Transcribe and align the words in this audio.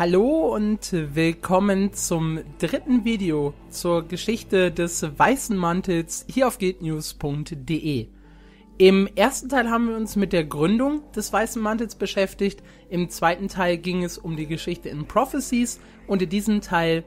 Hallo 0.00 0.54
und 0.54 0.94
willkommen 1.14 1.92
zum 1.92 2.40
dritten 2.58 3.04
Video 3.04 3.52
zur 3.68 4.08
Geschichte 4.08 4.72
des 4.72 5.02
Weißen 5.18 5.54
Mantels 5.54 6.24
hier 6.26 6.48
auf 6.48 6.58
guildnews.de. 6.58 8.08
Im 8.78 9.06
ersten 9.14 9.50
Teil 9.50 9.68
haben 9.68 9.90
wir 9.90 9.96
uns 9.98 10.16
mit 10.16 10.32
der 10.32 10.44
Gründung 10.44 11.02
des 11.12 11.34
Weißen 11.34 11.60
Mantels 11.60 11.96
beschäftigt, 11.96 12.62
im 12.88 13.10
zweiten 13.10 13.48
Teil 13.48 13.76
ging 13.76 14.02
es 14.02 14.16
um 14.16 14.38
die 14.38 14.46
Geschichte 14.46 14.88
in 14.88 15.06
Prophecies 15.06 15.80
und 16.06 16.22
in 16.22 16.30
diesem 16.30 16.62
Teil 16.62 17.04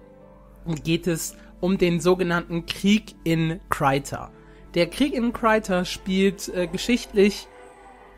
geht 0.83 1.07
es 1.07 1.35
um 1.61 1.79
den 1.79 1.99
sogenannten 1.99 2.67
Krieg 2.67 3.15
in 3.23 3.59
Kryta. 3.71 4.29
Der 4.75 4.87
Krieg 4.87 5.15
in 5.15 5.33
Kryta 5.33 5.83
spielt 5.83 6.47
äh, 6.49 6.67
geschichtlich 6.67 7.47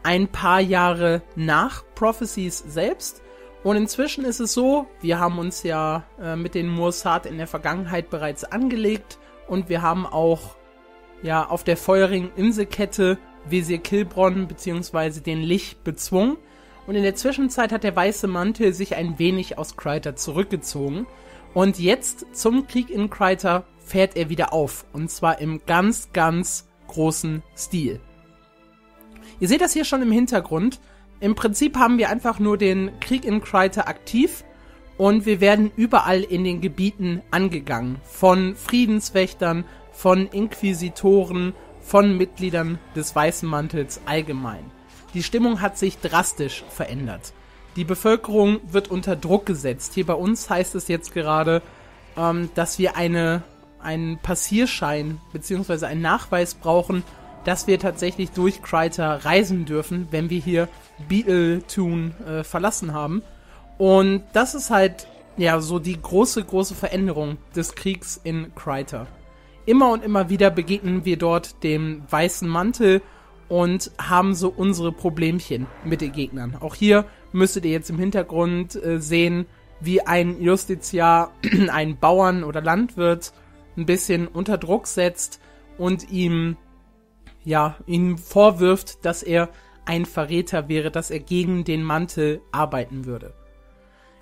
ein 0.03 0.27
paar 0.27 0.59
Jahre 0.59 1.21
nach 1.37 1.85
Prophecies 1.95 2.59
selbst 2.59 3.21
und 3.65 3.77
inzwischen 3.77 4.25
ist 4.25 4.39
es 4.39 4.53
so, 4.53 4.85
wir 5.01 5.17
haben 5.17 5.39
uns 5.39 5.63
ja 5.63 6.03
äh, 6.21 6.35
mit 6.35 6.53
den 6.53 6.69
Mursat 6.69 7.25
in 7.25 7.39
der 7.39 7.47
Vergangenheit 7.47 8.11
bereits 8.11 8.43
angelegt 8.43 9.17
und 9.47 9.69
wir 9.69 9.81
haben 9.81 10.05
auch 10.05 10.55
ja 11.23 11.49
auf 11.49 11.63
der 11.63 11.75
feurigen 11.75 12.29
Inselkette 12.35 13.17
Wesir 13.49 13.79
Kilbronn 13.79 14.47
bzw. 14.47 15.19
den 15.19 15.41
Lich 15.41 15.77
bezwungen. 15.83 16.37
Und 16.85 16.93
in 16.93 17.01
der 17.01 17.15
Zwischenzeit 17.15 17.71
hat 17.71 17.83
der 17.83 17.95
Weiße 17.95 18.27
Mantel 18.27 18.71
sich 18.71 18.95
ein 18.95 19.17
wenig 19.17 19.57
aus 19.57 19.75
Kryta 19.75 20.15
zurückgezogen. 20.15 21.07
Und 21.55 21.79
jetzt 21.79 22.27
zum 22.33 22.67
Krieg 22.67 22.91
in 22.91 23.09
Kryta 23.09 23.63
fährt 23.79 24.15
er 24.15 24.29
wieder 24.29 24.53
auf. 24.53 24.85
Und 24.93 25.09
zwar 25.09 25.41
im 25.41 25.61
ganz, 25.65 26.13
ganz 26.13 26.67
großen 26.85 27.41
Stil. 27.57 27.99
Ihr 29.39 29.47
seht 29.47 29.61
das 29.61 29.73
hier 29.73 29.85
schon 29.85 30.03
im 30.03 30.11
Hintergrund. 30.11 30.79
Im 31.19 31.35
Prinzip 31.35 31.77
haben 31.77 31.97
wir 31.97 32.09
einfach 32.09 32.39
nur 32.39 32.57
den 32.57 32.99
Krieg 32.99 33.25
in 33.25 33.41
Kryta 33.41 33.81
aktiv 33.81 34.43
und 34.97 35.25
wir 35.25 35.41
werden 35.41 35.71
überall 35.75 36.21
in 36.21 36.43
den 36.43 36.61
Gebieten 36.61 37.21
angegangen. 37.31 37.97
Von 38.03 38.55
Friedenswächtern, 38.55 39.65
von 39.91 40.27
Inquisitoren, 40.27 41.53
von 41.81 42.17
Mitgliedern 42.17 42.79
des 42.95 43.15
Weißen 43.15 43.47
Mantels 43.47 44.01
allgemein. 44.05 44.65
Die 45.13 45.23
Stimmung 45.23 45.61
hat 45.61 45.77
sich 45.77 45.99
drastisch 45.99 46.65
verändert. 46.69 47.33
Die 47.75 47.85
Bevölkerung 47.85 48.59
wird 48.69 48.89
unter 48.89 49.15
Druck 49.15 49.45
gesetzt. 49.45 49.93
Hier 49.93 50.05
bei 50.05 50.13
uns 50.13 50.49
heißt 50.49 50.75
es 50.75 50.87
jetzt 50.87 51.13
gerade, 51.13 51.61
ähm, 52.17 52.49
dass 52.55 52.79
wir 52.79 52.95
eine, 52.97 53.43
einen 53.79 54.17
Passierschein 54.17 55.19
bzw. 55.33 55.85
einen 55.85 56.01
Nachweis 56.01 56.55
brauchen, 56.55 57.03
dass 57.45 57.67
wir 57.67 57.79
tatsächlich 57.79 58.31
durch 58.31 58.61
Kryter 58.61 59.23
reisen 59.23 59.65
dürfen, 59.65 60.07
wenn 60.11 60.29
wir 60.29 60.39
hier 60.39 60.67
Beetletune 61.07 62.11
äh, 62.27 62.43
verlassen 62.43 62.93
haben. 62.93 63.21
Und 63.77 64.23
das 64.33 64.55
ist 64.55 64.69
halt 64.69 65.07
ja 65.37 65.61
so 65.61 65.79
die 65.79 66.01
große, 66.01 66.43
große 66.43 66.75
Veränderung 66.75 67.37
des 67.55 67.75
Kriegs 67.75 68.19
in 68.23 68.53
Kryter. 68.55 69.07
Immer 69.65 69.91
und 69.91 70.03
immer 70.03 70.29
wieder 70.29 70.49
begegnen 70.49 71.05
wir 71.05 71.17
dort 71.17 71.63
dem 71.63 72.03
weißen 72.09 72.47
Mantel 72.47 73.01
und 73.47 73.91
haben 73.99 74.33
so 74.33 74.49
unsere 74.49 74.91
Problemchen 74.91 75.67
mit 75.83 76.01
den 76.01 76.11
Gegnern. 76.11 76.57
Auch 76.59 76.75
hier 76.75 77.05
müsstet 77.31 77.65
ihr 77.65 77.71
jetzt 77.71 77.89
im 77.89 77.99
Hintergrund 77.99 78.75
äh, 78.75 78.99
sehen, 78.99 79.45
wie 79.81 80.01
ein 80.01 80.41
Justiziar 80.41 81.31
einen 81.69 81.97
Bauern 81.97 82.43
oder 82.43 82.61
Landwirt 82.61 83.33
ein 83.77 83.85
bisschen 83.85 84.27
unter 84.27 84.57
Druck 84.57 84.87
setzt 84.87 85.41
und 85.77 86.09
ihm 86.09 86.57
ja, 87.45 87.77
ihm 87.85 88.17
vorwirft, 88.17 89.05
dass 89.05 89.23
er 89.23 89.49
ein 89.85 90.05
Verräter 90.05 90.67
wäre, 90.67 90.91
dass 90.91 91.11
er 91.11 91.19
gegen 91.19 91.63
den 91.63 91.83
Mantel 91.83 92.41
arbeiten 92.51 93.05
würde. 93.05 93.33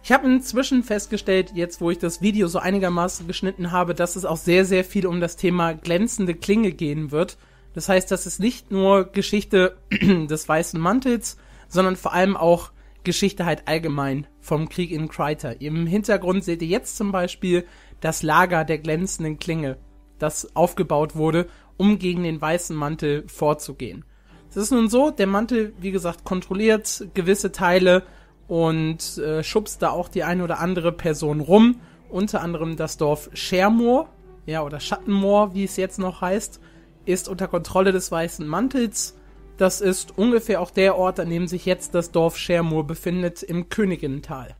Ich 0.03 0.11
habe 0.11 0.27
inzwischen 0.27 0.83
festgestellt, 0.83 1.53
jetzt 1.55 1.79
wo 1.79 1.89
ich 1.89 1.97
das 1.97 2.21
Video 2.21 2.47
so 2.47 2.59
einigermaßen 2.59 3.25
geschnitten 3.25 3.71
habe, 3.71 3.95
dass 3.95 4.17
es 4.17 4.25
auch 4.25 4.35
sehr, 4.35 4.65
sehr 4.65 4.83
viel 4.83 5.07
um 5.07 5.21
das 5.21 5.37
Thema 5.37 5.73
glänzende 5.73 6.35
Klinge 6.35 6.73
gehen 6.73 7.11
wird. 7.11 7.37
Das 7.73 7.87
heißt, 7.87 8.11
das 8.11 8.25
ist 8.25 8.39
nicht 8.39 8.69
nur 8.69 9.05
Geschichte 9.05 9.77
des 9.91 10.49
weißen 10.49 10.79
Mantels, 10.79 11.37
sondern 11.69 11.95
vor 11.95 12.13
allem 12.13 12.35
auch 12.35 12.71
Geschichte 13.05 13.45
halt 13.45 13.67
allgemein 13.67 14.27
vom 14.41 14.67
Krieg 14.67 14.91
in 14.91 15.07
Kryta. 15.07 15.51
Im 15.51 15.87
Hintergrund 15.87 16.43
seht 16.43 16.61
ihr 16.61 16.67
jetzt 16.67 16.97
zum 16.97 17.13
Beispiel 17.13 17.65
das 18.01 18.23
Lager 18.23 18.65
der 18.65 18.79
glänzenden 18.79 19.39
Klinge, 19.39 19.77
das 20.19 20.53
aufgebaut 20.53 21.15
wurde 21.15 21.47
um 21.77 21.99
gegen 21.99 22.23
den 22.23 22.41
weißen 22.41 22.75
Mantel 22.75 23.23
vorzugehen. 23.27 24.05
Es 24.49 24.57
ist 24.57 24.71
nun 24.71 24.89
so, 24.89 25.09
der 25.09 25.27
Mantel, 25.27 25.73
wie 25.79 25.91
gesagt, 25.91 26.23
kontrolliert 26.23 27.07
gewisse 27.13 27.51
Teile 27.51 28.03
und 28.47 29.17
äh, 29.17 29.43
schubst 29.43 29.81
da 29.81 29.89
auch 29.89 30.09
die 30.09 30.23
eine 30.23 30.43
oder 30.43 30.59
andere 30.59 30.91
Person 30.91 31.39
rum. 31.39 31.79
Unter 32.09 32.41
anderem 32.41 32.75
das 32.75 32.97
Dorf 32.97 33.31
Schermoor, 33.33 34.09
ja, 34.45 34.61
oder 34.61 34.79
Schattenmoor, 34.79 35.55
wie 35.55 35.63
es 35.63 35.77
jetzt 35.77 35.97
noch 35.97 36.21
heißt, 36.21 36.59
ist 37.05 37.27
unter 37.27 37.47
Kontrolle 37.47 37.91
des 37.91 38.11
weißen 38.11 38.45
Mantels. 38.45 39.17
Das 39.57 39.81
ist 39.81 40.17
ungefähr 40.17 40.61
auch 40.61 40.71
der 40.71 40.97
Ort, 40.97 41.19
an 41.19 41.29
dem 41.29 41.47
sich 41.47 41.65
jetzt 41.65 41.95
das 41.95 42.11
Dorf 42.11 42.37
Schermoor 42.37 42.85
befindet, 42.85 43.41
im 43.41 43.69
Königintal. 43.69 44.55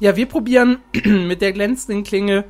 Ja, 0.00 0.16
wir 0.16 0.26
probieren 0.26 0.78
mit 1.04 1.40
der 1.40 1.52
glänzenden 1.52 2.04
Klinge 2.04 2.44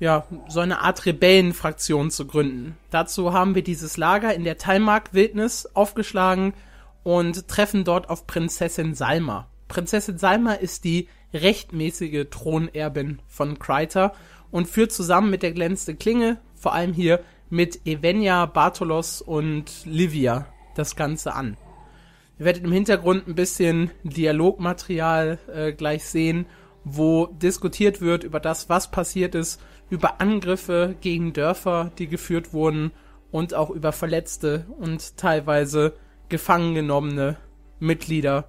ja, 0.00 0.26
so 0.48 0.60
eine 0.60 0.80
Art 0.80 1.04
Rebellenfraktion 1.04 2.10
zu 2.10 2.26
gründen. 2.26 2.76
Dazu 2.90 3.32
haben 3.32 3.54
wir 3.54 3.62
dieses 3.62 3.98
Lager 3.98 4.34
in 4.34 4.44
der 4.44 4.56
Talmark-Wildnis 4.56 5.66
aufgeschlagen 5.74 6.54
und 7.02 7.46
treffen 7.48 7.84
dort 7.84 8.08
auf 8.08 8.26
Prinzessin 8.26 8.94
Salma. 8.94 9.46
Prinzessin 9.68 10.18
Salma 10.18 10.54
ist 10.54 10.84
die 10.84 11.08
rechtmäßige 11.34 12.26
Thronerbin 12.30 13.20
von 13.28 13.58
Kryter 13.58 14.14
und 14.50 14.68
führt 14.68 14.90
zusammen 14.90 15.30
mit 15.30 15.42
der 15.42 15.52
glänzende 15.52 15.96
Klinge, 15.98 16.40
vor 16.56 16.74
allem 16.74 16.92
hier 16.92 17.20
mit 17.50 17.86
Evenia, 17.86 18.46
Bartolos 18.46 19.20
und 19.20 19.84
Livia 19.84 20.46
das 20.74 20.96
Ganze 20.96 21.34
an. 21.34 21.56
Ihr 22.38 22.46
werdet 22.46 22.64
im 22.64 22.72
Hintergrund 22.72 23.28
ein 23.28 23.34
bisschen 23.34 23.90
Dialogmaterial 24.02 25.38
äh, 25.54 25.72
gleich 25.72 26.06
sehen, 26.06 26.46
wo 26.96 27.26
diskutiert 27.26 28.00
wird 28.00 28.24
über 28.24 28.40
das, 28.40 28.68
was 28.68 28.90
passiert 28.90 29.34
ist 29.34 29.60
über 29.90 30.20
Angriffe 30.20 30.94
gegen 31.00 31.32
Dörfer, 31.32 31.90
die 31.98 32.06
geführt 32.06 32.52
wurden 32.52 32.92
und 33.30 33.54
auch 33.54 33.70
über 33.70 33.92
verletzte 33.92 34.66
und 34.78 35.16
teilweise 35.16 35.94
gefangen 36.28 36.74
genommene 36.74 37.36
Mitglieder. 37.80 38.48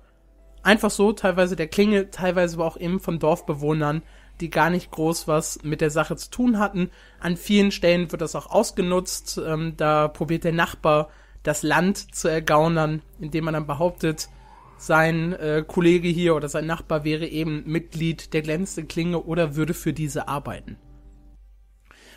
Einfach 0.63 0.91
so, 0.91 1.11
teilweise 1.11 1.55
der 1.55 1.67
Klinge, 1.67 2.11
teilweise 2.11 2.57
aber 2.57 2.65
auch 2.65 2.77
eben 2.77 2.99
von 2.99 3.17
Dorfbewohnern, 3.17 4.03
die 4.39 4.51
gar 4.51 4.69
nicht 4.69 4.91
groß 4.91 5.27
was 5.27 5.63
mit 5.63 5.81
der 5.81 5.89
Sache 5.89 6.15
zu 6.15 6.29
tun 6.29 6.59
hatten. 6.59 6.91
An 7.19 7.37
vielen 7.37 7.71
Stellen 7.71 8.11
wird 8.11 8.21
das 8.21 8.35
auch 8.35 8.47
ausgenutzt. 8.47 9.41
Ähm, 9.43 9.73
da 9.77 10.07
probiert 10.07 10.43
der 10.43 10.51
Nachbar 10.51 11.09
das 11.43 11.63
Land 11.63 12.13
zu 12.15 12.27
ergaunern, 12.27 13.01
indem 13.19 13.45
man 13.45 13.55
dann 13.55 13.67
behauptet, 13.67 14.29
sein 14.81 15.33
äh, 15.33 15.63
Kollege 15.65 16.07
hier 16.07 16.35
oder 16.35 16.49
sein 16.49 16.65
Nachbar 16.65 17.03
wäre 17.03 17.27
eben 17.27 17.63
Mitglied 17.67 18.33
der 18.33 18.41
glänzenden 18.41 18.87
Klinge 18.87 19.21
oder 19.21 19.55
würde 19.55 19.75
für 19.75 19.93
diese 19.93 20.27
arbeiten. 20.27 20.77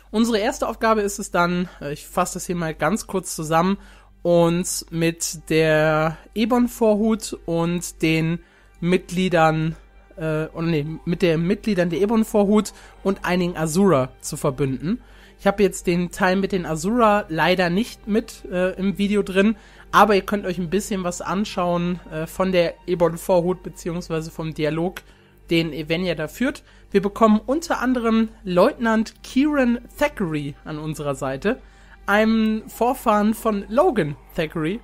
Unsere 0.09 0.39
erste 0.39 0.67
Aufgabe 0.67 1.01
ist 1.01 1.19
es 1.19 1.29
dann, 1.29 1.69
äh, 1.79 1.93
ich 1.93 2.07
fasse 2.07 2.35
das 2.35 2.47
hier 2.47 2.55
mal 2.55 2.73
ganz 2.73 3.05
kurz 3.05 3.35
zusammen, 3.35 3.77
uns 4.23 4.87
mit 4.89 5.49
der 5.49 6.17
Ebon-Vorhut 6.33 7.37
und 7.45 8.01
den 8.01 8.39
Mitgliedern, 8.79 9.75
äh, 10.17 10.45
oder 10.45 10.65
nee, 10.65 10.87
mit 11.05 11.21
den 11.21 11.45
Mitgliedern 11.45 11.91
der 11.91 12.01
Ebon-Vorhut 12.01 12.73
und 13.03 13.25
einigen 13.25 13.55
Asura 13.55 14.09
zu 14.21 14.37
verbünden. 14.37 15.01
Ich 15.39 15.45
habe 15.45 15.61
jetzt 15.61 15.85
den 15.85 16.09
Teil 16.09 16.37
mit 16.37 16.51
den 16.51 16.65
Asura 16.65 17.25
leider 17.29 17.69
nicht 17.69 18.07
mit 18.07 18.45
äh, 18.51 18.71
im 18.79 18.97
Video 18.97 19.21
drin, 19.21 19.55
aber 19.91 20.15
ihr 20.15 20.25
könnt 20.25 20.45
euch 20.45 20.57
ein 20.57 20.69
bisschen 20.69 21.03
was 21.03 21.21
anschauen 21.21 21.99
äh, 22.11 22.27
von 22.27 22.51
der 22.51 22.75
Ebon-Vorhut 22.87 23.63
beziehungsweise 23.63 24.31
vom 24.31 24.53
Dialog, 24.53 25.01
den 25.49 25.73
Evenia 25.73 26.15
da 26.15 26.27
führt. 26.27 26.63
Wir 26.91 27.01
bekommen 27.01 27.39
unter 27.45 27.81
anderem 27.81 28.29
Leutnant 28.43 29.21
Kieran 29.23 29.79
Thackeray 29.97 30.55
an 30.63 30.79
unserer 30.79 31.15
Seite, 31.15 31.61
einem 32.05 32.63
Vorfahren 32.67 33.33
von 33.33 33.65
Logan 33.69 34.15
Thackeray, 34.35 34.79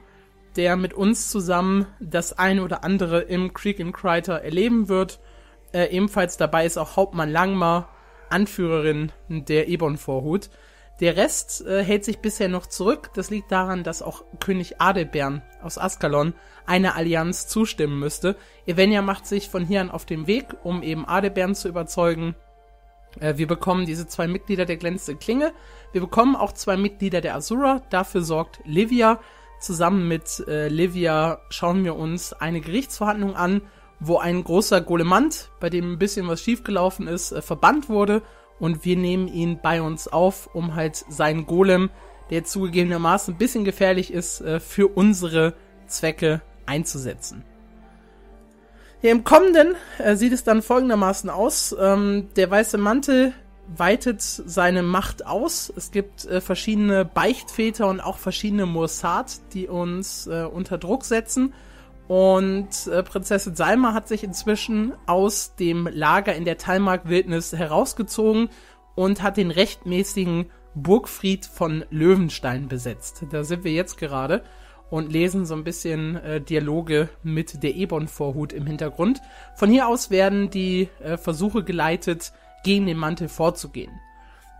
der 0.56 0.76
mit 0.76 0.94
uns 0.94 1.30
zusammen 1.30 1.88
das 2.00 2.38
eine 2.38 2.64
oder 2.64 2.84
andere 2.84 3.22
im 3.22 3.54
Creek 3.54 3.80
in 3.80 3.92
Kryter 3.92 4.42
erleben 4.42 4.90
wird. 4.90 5.20
Äh, 5.72 5.86
ebenfalls 5.96 6.38
dabei 6.38 6.66
ist 6.66 6.78
auch 6.78 6.96
Hauptmann 6.96 7.32
Langmar, 7.32 7.90
Anführerin 8.30 9.12
der 9.30 9.68
Ebon-Vorhut. 9.70 10.50
Der 11.02 11.18
Rest 11.18 11.66
äh, 11.66 11.84
hält 11.84 12.06
sich 12.06 12.20
bisher 12.20 12.48
noch 12.48 12.68
zurück. 12.68 13.10
Das 13.16 13.32
liegt 13.32 13.52
daran, 13.52 13.84
dass 13.84 14.04
auch 14.04 14.24
König 14.40 14.80
Adebern 14.80 15.42
aus 15.64 15.80
Askalon 15.80 16.36
einer 16.68 16.96
Allianz 16.96 17.48
zustimmen 17.48 18.00
müsste. 18.00 18.36
Evenia 18.68 19.02
macht 19.02 19.26
sich 19.26 19.50
von 19.50 19.66
hier 19.66 19.82
an 19.82 19.90
auf 19.90 20.06
den 20.06 20.28
Weg, 20.28 20.46
um 20.64 20.84
eben 20.84 21.08
Adebern 21.08 21.56
zu 21.56 21.68
überzeugen. 21.68 22.36
Äh, 23.20 23.34
wir 23.38 23.48
bekommen 23.48 23.88
diese 23.88 24.08
zwei 24.08 24.28
Mitglieder 24.28 24.66
der 24.66 24.78
glänzenden 24.78 25.20
Klinge. 25.20 25.54
Wir 25.92 26.02
bekommen 26.02 26.36
auch 26.36 26.52
zwei 26.52 26.78
Mitglieder 26.78 27.20
der 27.20 27.36
Asura. 27.36 27.82
Dafür 27.90 28.22
sorgt 28.22 28.60
Livia. 28.64 29.20
Zusammen 29.60 30.08
mit 30.08 30.44
äh, 30.48 30.68
Livia 30.68 31.40
schauen 31.50 31.84
wir 31.84 31.96
uns 31.96 32.32
eine 32.32 32.62
Gerichtsverhandlung 32.62 33.36
an 33.36 33.64
wo 34.04 34.18
ein 34.18 34.44
großer 34.44 34.82
Golemant, 34.82 35.52
bei 35.60 35.70
dem 35.70 35.92
ein 35.92 36.00
bisschen 36.00 36.28
was 36.28 36.42
schiefgelaufen 36.42 37.08
ist, 37.08 37.32
äh, 37.32 37.44
verbannt 37.44 37.88
wurde 37.88 38.24
und 38.62 38.86
wir 38.86 38.96
nehmen 38.96 39.28
ihn 39.28 39.60
bei 39.62 39.82
uns 39.82 40.08
auf, 40.08 40.48
um 40.54 40.76
halt 40.76 40.96
seinen 41.10 41.48
Golem, 41.48 41.90
der 42.30 42.46
zugegebenermaßen 42.46 43.34
ein 43.34 43.38
bisschen 43.38 43.66
gefährlich 43.66 44.14
ist, 44.14 44.40
äh, 44.40 44.60
für 44.60 44.88
unsere 44.88 45.56
Zwecke 45.88 46.42
einzusetzen. 46.68 47.44
Hier 49.02 49.12
im 49.12 49.24
Kommenden 49.24 49.76
äh, 49.98 50.16
sieht 50.16 50.32
es 50.32 50.44
dann 50.44 50.62
folgendermaßen 50.62 51.30
aus. 51.32 51.76
Ähm, 51.78 52.30
der 52.36 52.52
weiße 52.52 52.78
Mantel 52.78 53.34
weitet 53.76 54.22
seine 54.22 54.84
Macht 54.84 55.26
aus. 55.26 55.74
Es 55.76 55.90
gibt 55.90 56.26
äh, 56.26 56.40
verschiedene 56.40 57.04
Beichtväter 57.04 57.88
und 57.88 58.00
auch 58.00 58.20
verschiedene 58.20 58.68
Mossad, 58.68 59.40
die 59.54 59.68
uns 59.68 60.28
unter 60.28 60.78
Druck 60.78 61.04
setzen. 61.04 61.54
Und 62.12 62.88
äh, 62.88 63.04
Prinzessin 63.04 63.56
Salma 63.56 63.94
hat 63.94 64.10
sich 64.10 64.26
inzwischen 64.26 64.92
aus 65.06 65.56
dem 65.56 65.88
Lager 65.88 66.36
in 66.36 66.44
der 66.44 66.58
Talmark-Wildnis 66.58 67.54
herausgezogen 67.54 68.50
und 68.96 69.22
hat 69.22 69.38
den 69.38 69.50
rechtmäßigen 69.50 70.52
Burgfried 70.76 71.46
von 71.46 71.86
Löwenstein 71.90 72.68
besetzt. 72.68 73.24
Da 73.32 73.46
sind 73.46 73.64
wir 73.64 73.72
jetzt 73.72 73.98
gerade 73.98 74.44
und 74.90 75.10
lesen 75.10 75.46
so 75.46 75.54
ein 75.54 75.64
bisschen 75.64 76.18
äh, 76.18 76.42
Dialoge 76.42 77.08
mit 77.24 77.64
der 77.64 77.78
Ebon-Vorhut 77.78 78.52
im 78.52 78.68
Hintergrund. 78.68 79.22
Von 79.56 79.70
hier 79.70 79.88
aus 79.88 80.10
werden 80.10 80.50
die 80.50 80.90
äh, 81.02 81.16
Versuche 81.16 81.64
geleitet, 81.64 82.34
gegen 82.66 82.88
den 82.88 82.98
Mantel 82.98 83.30
vorzugehen. 83.30 84.02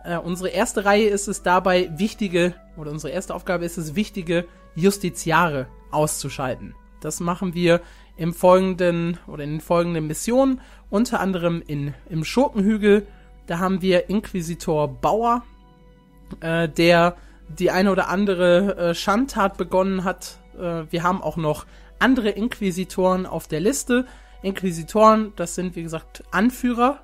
Äh, 0.04 0.16
unsere 0.16 0.48
erste 0.48 0.86
Reihe 0.86 1.08
ist 1.08 1.28
es 1.28 1.42
dabei, 1.42 1.90
wichtige, 1.98 2.54
oder 2.78 2.90
unsere 2.90 3.12
erste 3.12 3.34
Aufgabe 3.34 3.66
ist 3.66 3.76
es, 3.76 3.94
wichtige 3.94 4.46
Justiziare 4.74 5.66
auszuschalten. 5.90 6.74
Das 7.04 7.20
machen 7.20 7.54
wir 7.54 7.80
im 8.16 8.32
folgenden 8.32 9.18
oder 9.26 9.44
in 9.44 9.52
den 9.52 9.60
folgenden 9.60 10.06
Missionen, 10.06 10.60
unter 10.90 11.20
anderem 11.20 11.62
in, 11.66 11.94
im 12.08 12.24
Schurkenhügel. 12.24 13.06
Da 13.46 13.58
haben 13.58 13.82
wir 13.82 14.08
Inquisitor 14.08 14.88
Bauer, 14.88 15.42
äh, 16.40 16.68
der 16.68 17.16
die 17.48 17.70
eine 17.70 17.90
oder 17.90 18.08
andere 18.08 18.76
äh, 18.76 18.94
Schandtat 18.94 19.56
begonnen 19.56 20.04
hat. 20.04 20.38
Äh, 20.58 20.84
wir 20.90 21.02
haben 21.02 21.22
auch 21.22 21.36
noch 21.36 21.66
andere 21.98 22.30
Inquisitoren 22.30 23.26
auf 23.26 23.48
der 23.48 23.60
Liste. 23.60 24.06
Inquisitoren, 24.42 25.32
das 25.36 25.54
sind 25.54 25.76
wie 25.76 25.82
gesagt 25.82 26.24
Anführer 26.30 27.00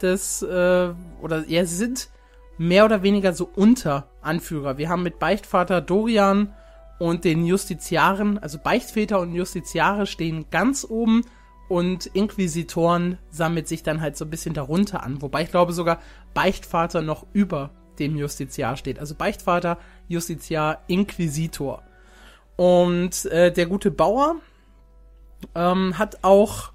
des, 0.00 0.42
äh, 0.42 0.90
oder 1.20 1.44
ja, 1.46 1.64
sind 1.66 2.08
mehr 2.56 2.84
oder 2.84 3.02
weniger 3.02 3.32
so 3.32 3.50
Unteranführer. 3.54 4.78
Wir 4.78 4.88
haben 4.88 5.02
mit 5.02 5.18
Beichtvater 5.18 5.80
Dorian 5.80 6.54
und 7.00 7.24
den 7.24 7.46
Justiziaren, 7.46 8.38
also 8.38 8.58
Beichtväter 8.58 9.20
und 9.20 9.34
Justiziare 9.34 10.06
stehen 10.06 10.44
ganz 10.50 10.86
oben 10.88 11.22
und 11.66 12.04
Inquisitoren 12.04 13.16
sammelt 13.30 13.68
sich 13.68 13.82
dann 13.82 14.02
halt 14.02 14.18
so 14.18 14.26
ein 14.26 14.30
bisschen 14.30 14.52
darunter 14.52 15.02
an. 15.02 15.22
Wobei 15.22 15.42
ich 15.42 15.50
glaube 15.50 15.72
sogar 15.72 15.98
Beichtvater 16.34 17.00
noch 17.00 17.24
über 17.32 17.70
dem 17.98 18.18
Justiziar 18.18 18.76
steht. 18.76 18.98
Also 18.98 19.14
Beichtvater, 19.14 19.78
Justiziar, 20.08 20.82
Inquisitor. 20.88 21.82
Und 22.56 23.24
äh, 23.26 23.50
der 23.50 23.64
gute 23.64 23.90
Bauer 23.90 24.36
ähm, 25.54 25.96
hat 25.96 26.18
auch, 26.20 26.72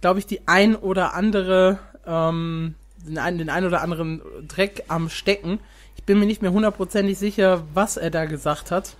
glaube 0.00 0.20
ich, 0.20 0.26
die 0.26 0.48
ein 0.48 0.74
oder 0.74 1.12
andere, 1.12 1.80
ähm, 2.06 2.76
den, 3.06 3.18
ein, 3.18 3.36
den 3.36 3.50
ein 3.50 3.66
oder 3.66 3.82
anderen 3.82 4.22
Dreck 4.48 4.84
am 4.88 5.10
Stecken. 5.10 5.60
Ich 5.96 6.04
bin 6.04 6.18
mir 6.18 6.24
nicht 6.24 6.40
mehr 6.40 6.52
hundertprozentig 6.52 7.18
sicher, 7.18 7.62
was 7.74 7.98
er 7.98 8.10
da 8.10 8.24
gesagt 8.24 8.70
hat. 8.70 8.96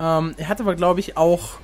Ähm, 0.00 0.34
er 0.36 0.48
hat 0.48 0.60
aber, 0.60 0.74
glaube 0.74 1.00
ich, 1.00 1.16
auch 1.16 1.58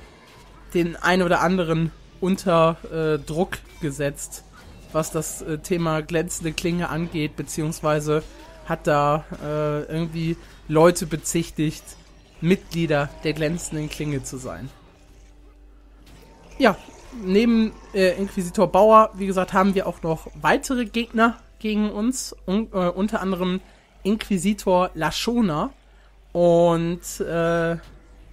den 0.73 0.95
ein 0.95 1.21
oder 1.21 1.41
anderen 1.41 1.91
unter 2.19 2.77
äh, 2.91 3.19
Druck 3.19 3.57
gesetzt, 3.81 4.43
was 4.91 5.11
das 5.11 5.41
äh, 5.41 5.57
Thema 5.57 6.01
glänzende 6.01 6.53
Klinge 6.53 6.89
angeht, 6.89 7.35
beziehungsweise 7.35 8.23
hat 8.65 8.87
da 8.87 9.25
äh, 9.43 9.83
irgendwie 9.83 10.37
Leute 10.67 11.07
bezichtigt, 11.07 11.83
Mitglieder 12.39 13.09
der 13.23 13.33
glänzenden 13.33 13.89
Klinge 13.89 14.23
zu 14.23 14.37
sein. 14.37 14.69
Ja, 16.57 16.77
neben 17.23 17.73
äh, 17.93 18.17
Inquisitor 18.17 18.71
Bauer, 18.71 19.11
wie 19.15 19.27
gesagt, 19.27 19.53
haben 19.53 19.75
wir 19.75 19.87
auch 19.87 20.01
noch 20.03 20.27
weitere 20.35 20.85
Gegner 20.85 21.37
gegen 21.59 21.91
uns, 21.91 22.35
un 22.45 22.69
äh, 22.73 22.87
unter 22.87 23.21
anderem 23.21 23.61
Inquisitor 24.03 24.89
Lashona 24.95 25.71
und 26.31 27.19
äh, 27.19 27.77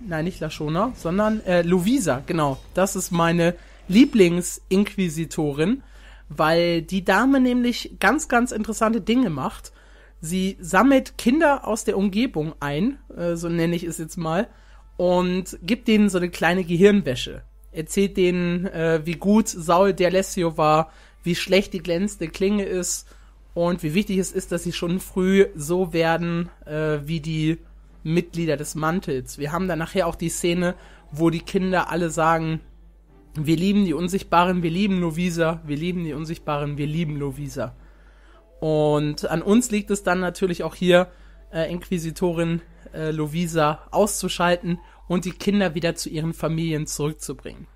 nein, 0.00 0.25
nicht 0.25 0.41
Lashona, 0.41 0.93
sondern 0.97 1.45
äh, 1.45 1.62
Lovisa, 1.62 2.23
genau. 2.27 2.59
Das 2.75 2.97
ist 2.97 3.11
meine 3.11 3.55
Lieblingsinquisitorin, 3.89 5.83
weil 6.29 6.83
die 6.83 7.05
Dame 7.05 7.41
nämlich 7.41 7.97
ganz, 8.00 8.29
ganz 8.29 8.53
interessante 8.53 9.00
Dinge 9.00 9.31
macht. 9.31 9.73
Sie 10.21 10.56
sammelt 10.61 11.17
Kinder 11.17 11.67
aus 11.67 11.85
der 11.85 11.97
Umgebung 11.97 12.55
ein, 12.61 12.99
äh, 13.17 13.37
so 13.37 13.49
nenne 13.49 13.77
ich 13.77 13.85
es 13.85 13.99
jetzt 13.99 14.17
mal, 14.17 14.49
und 14.97 15.59
gibt 15.62 15.89
denen 15.89 16.09
so 16.09 16.19
eine 16.19 16.29
kleine 16.29 16.65
Gehirnwäsche. 16.65 17.43
Erzählt 17.71 18.17
denen, 18.17 18.67
äh, 18.67 19.01
wie 19.05 19.12
gut 19.12 19.49
Saul 19.49 19.91
D'Alessio 19.91 20.56
war, 20.56 20.91
wie 21.23 21.35
schlecht 21.35 21.73
die 21.73 21.83
glänzende 21.83 22.29
Klinge 22.29 22.65
ist 22.65 23.06
und 23.55 23.83
wie 23.83 23.94
wichtig 23.94 24.19
es 24.19 24.33
ist, 24.33 24.53
dass 24.53 24.65
sie 24.65 24.73
schon 24.73 25.01
früh 25.01 25.47
so 25.55 25.93
werden 25.93 26.49
äh, 26.65 26.99
wie 27.05 27.21
die 27.21 27.59
Mitglieder 28.14 28.56
des 28.56 28.75
Mantels. 28.75 29.38
Wir 29.38 29.52
haben 29.52 29.69
dann 29.69 29.78
nachher 29.78 30.06
auch 30.06 30.14
die 30.14 30.28
Szene, 30.28 30.75
wo 31.10 31.31
die 31.31 31.40
Kinder 31.40 31.90
alle 31.90 32.10
sagen, 32.10 32.60
wir 33.34 33.56
lieben 33.56 33.84
die 33.84 33.94
Unsichtbaren, 33.94 34.62
wir 34.62 34.70
lieben 34.70 35.00
Lovisa, 35.00 35.60
wir 35.64 35.76
lieben 35.76 36.05
die 36.05 36.12
Unsichtbaren, 36.12 36.76
wir 36.76 36.87
lieben 36.87 37.16
Lovisa. 37.16 37.75
Und 38.60 39.28
an 39.31 39.43
uns 39.43 39.70
liegt 39.70 39.90
es 39.90 40.02
dann 40.02 40.20
natürlich 40.20 40.64
auch 40.64 40.75
hier, 40.75 41.08
äh, 41.52 41.70
Inquisitorin 41.70 42.60
äh, 42.93 43.10
Lovisa 43.10 43.87
auszuschalten 43.90 44.78
und 45.06 45.25
die 45.25 45.32
Kinder 45.32 45.75
wieder 45.75 45.94
zu 45.94 46.08
ihren 46.08 46.34
Familien 46.34 46.87
zurückzubringen. 46.87 47.66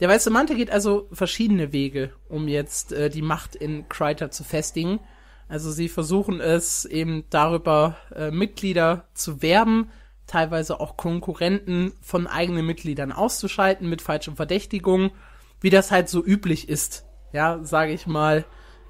Der 0.00 0.08
Weiße 0.08 0.30
Mantel 0.30 0.56
geht 0.56 0.70
also 0.70 1.08
verschiedene 1.10 1.72
Wege, 1.72 2.12
um 2.28 2.48
jetzt 2.48 2.92
äh, 2.92 3.08
die 3.08 3.22
Macht 3.22 3.56
in 3.56 3.88
Kreiter 3.88 4.30
zu 4.30 4.44
festigen. 4.44 5.00
Also 5.48 5.70
sie 5.70 5.88
versuchen 5.88 6.40
es 6.40 6.84
eben 6.84 7.24
darüber, 7.30 7.96
äh, 8.14 8.30
Mitglieder 8.30 9.04
zu 9.14 9.42
werben, 9.42 9.90
teilweise 10.26 10.80
auch 10.80 10.96
Konkurrenten 10.96 11.92
von 12.00 12.26
eigenen 12.26 12.66
Mitgliedern 12.66 13.12
auszuschalten 13.12 13.88
mit 13.88 14.02
falschen 14.02 14.36
Verdächtigungen, 14.36 15.12
wie 15.60 15.70
das 15.70 15.90
halt 15.90 16.08
so 16.08 16.24
üblich 16.24 16.68
ist. 16.68 17.04
Ja, 17.32 17.62
sage 17.62 17.92
ich 17.92 18.06
mal, 18.06 18.44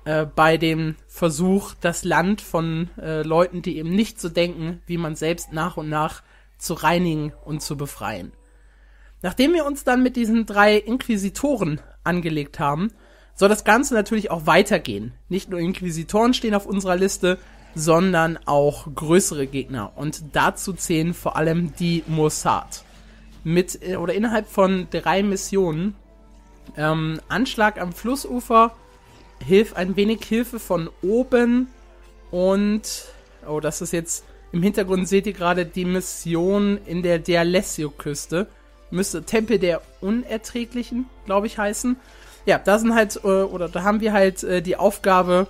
äh, 0.06 0.25
bei 0.25 0.56
dem 0.56 0.97
Versuch, 1.08 1.75
das 1.81 2.05
Land 2.05 2.41
von 2.41 2.89
äh, 2.96 3.22
Leuten, 3.22 3.60
die 3.60 3.77
eben 3.77 3.91
nicht 3.91 4.20
so 4.20 4.29
denken, 4.29 4.81
wie 4.86 4.98
man 4.98 5.15
selbst 5.15 5.53
nach 5.53 5.77
und 5.77 5.89
nach 5.89 6.22
zu 6.58 6.75
reinigen 6.75 7.32
und 7.44 7.60
zu 7.60 7.77
befreien. 7.77 8.32
Nachdem 9.20 9.53
wir 9.53 9.67
uns 9.67 9.84
dann 9.84 10.03
mit 10.03 10.17
diesen 10.17 10.46
drei 10.46 10.77
Inquisitoren 10.77 11.81
angelegt 12.05 12.58
haben, 12.60 12.93
soll 13.36 13.48
das 13.48 13.64
Ganze 13.64 13.94
natürlich 13.94 14.31
auch 14.31 14.46
weitergehen. 14.46 15.12
Nicht 15.28 15.50
nur 15.50 15.60
Inquisitoren 15.60 16.34
stehen 16.34 16.55
auf 16.55 16.66
unserer 16.66 16.96
Liste, 16.96 17.38
sondern 17.76 18.38
auch 18.46 18.88
größere 18.93 19.46
Gegner. 19.46 19.93
Und 19.94 20.22
dazu 20.32 20.72
zählen 20.72 21.14
vor 21.14 21.36
allem 21.36 21.74
die 21.78 22.02
Mossad. 22.08 22.82
Mit 23.44 23.81
äh, 23.86 23.96
oder 23.96 24.14
innerhalb 24.14 24.48
von 24.48 24.88
drei 24.90 25.22
Missionen 25.22 25.94
ähm, 26.76 27.20
Anschlag 27.28 27.81
am 27.81 27.93
Flussufer, 27.93 28.74
Hilf, 29.44 29.76
ein 29.76 29.96
wenig 29.96 30.24
Hilfe 30.24 30.58
von 30.58 30.88
oben 31.02 31.69
und, 32.31 33.05
oh, 33.46 33.60
das 33.60 33.82
ist 33.82 33.93
jetzt, 33.93 34.24
im 34.52 34.62
Hintergrund 34.62 35.06
seht 35.08 35.26
ihr 35.26 35.34
gerade 35.34 35.66
die 35.66 35.84
Mission 35.84 36.78
in 36.86 37.02
der 37.02 37.19
Dialessio-Küste. 37.19 38.48
Müsste 38.90 39.24
Tempel 39.24 39.58
der 39.58 39.82
Unerträglichen, 40.00 41.06
glaube 41.26 41.46
ich, 41.46 41.58
heißen. 41.58 41.96
Ja, 42.46 42.58
da 42.58 42.79
sind 42.79 42.94
halt, 42.94 43.17
äh, 43.17 43.26
oder 43.26 43.69
da 43.69 43.82
haben 43.82 44.00
wir 44.00 44.12
halt 44.12 44.44
äh, 44.44 44.62
die 44.62 44.76
Aufgabe, 44.76 45.48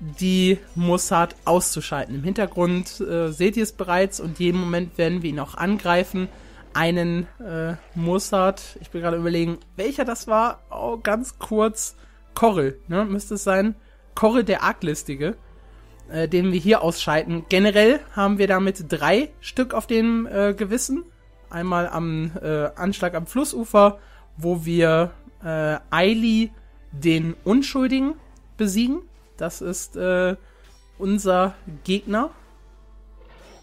die 0.00 0.58
Mossad 0.74 1.36
auszuschalten. 1.44 2.16
Im 2.16 2.24
Hintergrund 2.24 3.00
äh, 3.00 3.30
seht 3.30 3.56
ihr 3.56 3.62
es 3.62 3.72
bereits 3.72 4.18
und 4.18 4.38
jeden 4.40 4.58
Moment 4.58 4.98
werden 4.98 5.22
wir 5.22 5.30
ihn 5.30 5.38
auch 5.38 5.54
angreifen. 5.54 6.28
Einen 6.74 7.26
äh, 7.38 7.74
Mossad, 7.94 8.78
ich 8.80 8.90
bin 8.90 9.02
gerade 9.02 9.18
überlegen, 9.18 9.58
welcher 9.76 10.06
das 10.06 10.26
war. 10.26 10.60
Oh, 10.70 10.98
ganz 11.00 11.38
kurz. 11.38 11.96
Korrel, 12.34 12.78
ne, 12.88 13.04
müsste 13.04 13.34
es 13.34 13.44
sein. 13.44 13.74
Korrel 14.14 14.42
der 14.42 14.62
Arglistige, 14.62 15.36
äh, 16.10 16.28
den 16.28 16.50
wir 16.50 16.58
hier 16.58 16.80
ausschalten. 16.80 17.44
Generell 17.50 18.00
haben 18.16 18.38
wir 18.38 18.46
damit 18.46 18.86
drei 18.88 19.30
Stück 19.40 19.74
auf 19.74 19.86
dem 19.86 20.26
äh, 20.26 20.54
Gewissen. 20.54 21.04
Einmal 21.50 21.88
am 21.88 22.32
äh, 22.42 22.70
Anschlag 22.74 23.14
am 23.14 23.26
Flussufer, 23.26 23.98
wo 24.38 24.64
wir 24.64 25.10
äh, 25.44 25.78
Eili 25.90 26.52
den 26.92 27.34
Unschuldigen 27.44 28.14
besiegen. 28.56 29.02
Das 29.36 29.60
ist 29.60 29.96
äh, 29.96 30.36
unser 30.98 31.54
Gegner. 31.84 32.30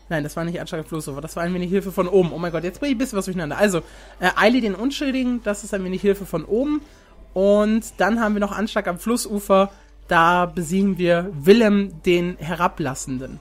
Nein, 0.09 0.23
das 0.23 0.35
war 0.35 0.43
nicht 0.43 0.59
Anschlag 0.59 0.81
am 0.81 0.87
Flussufer, 0.87 1.21
das 1.21 1.35
war 1.35 1.43
ein 1.43 1.53
wenig 1.53 1.69
Hilfe 1.69 1.91
von 1.91 2.07
oben. 2.07 2.31
Oh 2.33 2.39
mein 2.39 2.51
Gott, 2.51 2.63
jetzt 2.63 2.79
bringe 2.79 2.91
ich 2.91 2.95
ein 2.95 2.97
bisschen 2.97 3.17
was 3.17 3.25
durcheinander. 3.25 3.57
Also, 3.57 3.79
äh, 4.19 4.31
Eili 4.35 4.59
den 4.59 4.73
Unschuldigen, 4.73 5.41
das 5.43 5.63
ist 5.63 5.73
ein 5.73 5.83
wenig 5.83 6.01
Hilfe 6.01 6.25
von 6.25 6.45
oben. 6.45 6.81
Und 7.33 7.83
dann 7.97 8.19
haben 8.19 8.33
wir 8.33 8.39
noch 8.39 8.51
Anschlag 8.51 8.87
am 8.87 8.97
Flussufer. 8.97 9.71
Da 10.07 10.47
besiegen 10.47 10.97
wir 10.97 11.29
Willem 11.33 12.01
den 12.01 12.37
Herablassenden. 12.37 13.39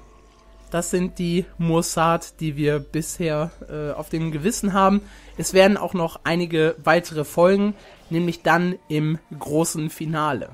Das 0.70 0.90
sind 0.90 1.18
die 1.18 1.46
Mossad, 1.56 2.40
die 2.40 2.56
wir 2.56 2.78
bisher 2.78 3.50
äh, 3.68 3.92
auf 3.92 4.10
dem 4.10 4.30
Gewissen 4.30 4.72
haben. 4.72 5.00
Es 5.36 5.54
werden 5.54 5.76
auch 5.76 5.94
noch 5.94 6.20
einige 6.24 6.76
weitere 6.82 7.24
Folgen, 7.24 7.74
nämlich 8.10 8.42
dann 8.42 8.78
im 8.88 9.18
großen 9.38 9.88
Finale. 9.90 10.50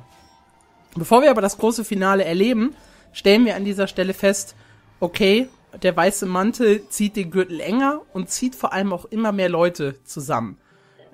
Bevor 0.95 1.23
wir 1.23 1.31
aber 1.31 1.43
das 1.43 1.59
große 1.59 1.85
Finale 1.85 2.25
erleben, 2.25 2.75
stellen 3.13 3.45
wir 3.45 3.57
an 3.57 3.65
dieser 3.65 3.89
Stelle 3.89 4.15
fest, 4.15 4.55
okay, 5.01 5.49
der 5.83 5.97
weiße 5.97 6.27
Mantel 6.27 6.89
zieht 6.89 7.17
den 7.17 7.33
Gürtel 7.33 7.61
enger 7.61 8.03
und 8.13 8.31
zieht 8.31 8.55
vor 8.55 8.73
allem 8.73 8.93
auch 8.93 9.07
immer 9.07 9.33
mehr 9.33 9.49
Leute 9.49 9.97
zusammen. 10.05 10.59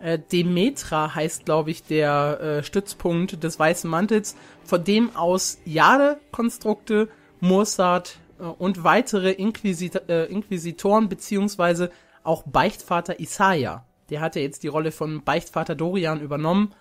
Äh, 0.02 0.18
Demetra 0.18 1.14
heißt, 1.14 1.46
glaube 1.46 1.70
ich, 1.70 1.82
der 1.84 2.40
äh, 2.40 2.62
Stützpunkt 2.62 3.42
des 3.42 3.58
weißen 3.58 3.88
Mantels, 3.88 4.36
von 4.64 4.84
dem 4.84 5.16
aus 5.16 5.58
Jade-Konstrukte, 5.64 7.08
Mossad 7.40 8.18
und 8.46 8.84
weitere 8.84 9.32
Inquisit 9.32 10.08
äh, 10.08 10.26
Inquisitoren 10.26 11.08
beziehungsweise 11.08 11.90
auch 12.22 12.42
Beichtvater 12.44 13.20
Isaiah. 13.20 13.84
Der 14.10 14.20
hat 14.20 14.36
ja 14.36 14.42
jetzt 14.42 14.62
die 14.62 14.68
Rolle 14.68 14.92
von 14.92 15.22
Beichtvater 15.22 15.74
Dorian 15.74 16.20
übernommen 16.20 16.74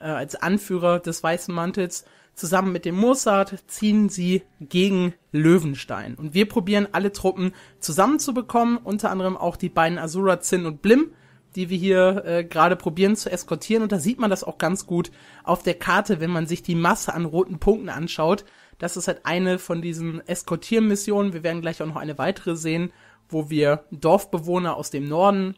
äh, 0.00 0.04
als 0.04 0.34
Anführer 0.34 0.98
des 0.98 1.22
weißen 1.22 1.54
Mantels. 1.54 2.04
Zusammen 2.34 2.72
mit 2.72 2.86
dem 2.86 2.96
Mossad 2.96 3.62
ziehen 3.66 4.08
sie 4.08 4.42
gegen 4.58 5.12
Löwenstein. 5.32 6.14
Und 6.14 6.32
wir 6.32 6.48
probieren 6.48 6.88
alle 6.92 7.12
Truppen 7.12 7.52
zusammenzubekommen, 7.78 8.78
unter 8.78 9.10
anderem 9.10 9.36
auch 9.36 9.56
die 9.56 9.68
beiden 9.68 9.98
Azura, 9.98 10.40
Zinn 10.40 10.64
und 10.64 10.80
Blim, 10.80 11.12
die 11.56 11.68
wir 11.68 11.76
hier 11.76 12.24
äh, 12.24 12.44
gerade 12.44 12.76
probieren 12.76 13.16
zu 13.16 13.30
eskortieren. 13.30 13.82
Und 13.82 13.92
da 13.92 13.98
sieht 13.98 14.18
man 14.18 14.30
das 14.30 14.44
auch 14.44 14.56
ganz 14.56 14.86
gut 14.86 15.10
auf 15.44 15.62
der 15.62 15.74
Karte, 15.74 16.20
wenn 16.20 16.30
man 16.30 16.46
sich 16.46 16.62
die 16.62 16.74
Masse 16.74 17.12
an 17.12 17.26
roten 17.26 17.58
Punkten 17.58 17.90
anschaut. 17.90 18.44
Das 18.78 18.96
ist 18.96 19.08
halt 19.08 19.24
eine 19.24 19.58
von 19.58 19.82
diesen 19.82 20.26
Eskortiermissionen. 20.26 21.32
Wir 21.32 21.42
werden 21.42 21.62
gleich 21.62 21.82
auch 21.82 21.86
noch 21.86 21.96
eine 21.96 22.18
weitere 22.18 22.56
sehen, 22.56 22.92
wo 23.28 23.50
wir 23.50 23.84
Dorfbewohner 23.90 24.76
aus 24.76 24.90
dem 24.90 25.08
Norden 25.08 25.54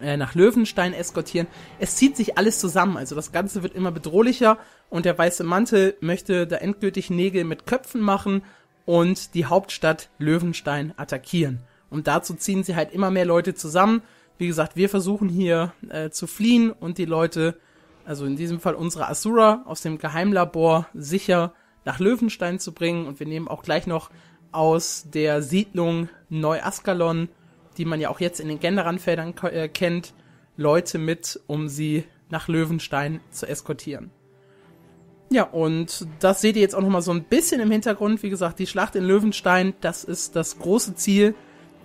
äh, 0.00 0.16
nach 0.16 0.34
Löwenstein 0.34 0.92
eskortieren. 0.92 1.48
Es 1.78 1.96
zieht 1.96 2.16
sich 2.16 2.36
alles 2.36 2.58
zusammen, 2.58 2.96
also 2.96 3.14
das 3.14 3.32
Ganze 3.32 3.62
wird 3.62 3.74
immer 3.74 3.90
bedrohlicher 3.90 4.58
und 4.90 5.06
der 5.06 5.16
weiße 5.16 5.44
Mantel 5.44 5.96
möchte 6.00 6.46
da 6.46 6.56
endgültig 6.56 7.10
Nägel 7.10 7.44
mit 7.44 7.66
Köpfen 7.66 8.00
machen 8.00 8.42
und 8.84 9.34
die 9.34 9.46
Hauptstadt 9.46 10.10
Löwenstein 10.18 10.92
attackieren. 10.96 11.60
Und 11.90 12.06
dazu 12.06 12.34
ziehen 12.34 12.64
sie 12.64 12.76
halt 12.76 12.92
immer 12.92 13.10
mehr 13.10 13.24
Leute 13.24 13.54
zusammen. 13.54 14.02
Wie 14.36 14.46
gesagt, 14.46 14.76
wir 14.76 14.88
versuchen 14.88 15.28
hier 15.28 15.72
äh, 15.88 16.10
zu 16.10 16.26
fliehen 16.26 16.70
und 16.70 16.98
die 16.98 17.06
Leute, 17.06 17.58
also 18.04 18.26
in 18.26 18.36
diesem 18.36 18.60
Fall 18.60 18.74
unsere 18.74 19.08
Asura 19.08 19.62
aus 19.64 19.80
dem 19.80 19.98
Geheimlabor 19.98 20.86
sicher 20.92 21.54
nach 21.88 22.00
Löwenstein 22.00 22.58
zu 22.58 22.72
bringen. 22.72 23.06
Und 23.06 23.18
wir 23.18 23.26
nehmen 23.26 23.48
auch 23.48 23.62
gleich 23.62 23.86
noch 23.86 24.10
aus 24.52 25.06
der 25.12 25.40
Siedlung 25.40 26.10
Neu-Askalon, 26.28 27.30
die 27.78 27.86
man 27.86 27.98
ja 27.98 28.10
auch 28.10 28.20
jetzt 28.20 28.40
in 28.40 28.48
den 28.48 28.60
Genderanfeldern 28.60 29.34
äh, 29.44 29.68
kennt, 29.68 30.12
Leute 30.58 30.98
mit, 30.98 31.40
um 31.46 31.68
sie 31.68 32.04
nach 32.28 32.46
Löwenstein 32.46 33.20
zu 33.30 33.48
eskortieren. 33.48 34.10
Ja, 35.30 35.44
und 35.44 36.06
das 36.20 36.42
seht 36.42 36.56
ihr 36.56 36.62
jetzt 36.62 36.74
auch 36.74 36.82
nochmal 36.82 37.02
so 37.02 37.12
ein 37.12 37.24
bisschen 37.24 37.60
im 37.60 37.70
Hintergrund. 37.70 38.22
Wie 38.22 38.30
gesagt, 38.30 38.58
die 38.58 38.66
Schlacht 38.66 38.94
in 38.94 39.04
Löwenstein, 39.04 39.72
das 39.80 40.04
ist 40.04 40.36
das 40.36 40.58
große 40.58 40.94
Ziel, 40.94 41.34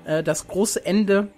äh, 0.04 0.22
das 0.22 0.50
große 0.50 0.86
Ende 0.86 1.30